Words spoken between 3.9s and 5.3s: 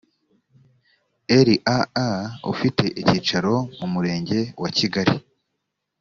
murenge wa kigali